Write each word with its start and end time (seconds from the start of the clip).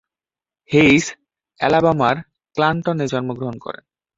হ্যাইস 0.69 1.05
আলাবামার 1.59 2.15
ক্লানটনে 2.55 3.05
জন্মগ্রহণ 3.07 3.55
করেন। 3.57 3.83